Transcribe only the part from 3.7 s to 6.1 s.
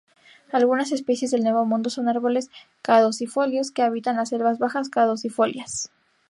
habitan las selvas bajas caducifolias.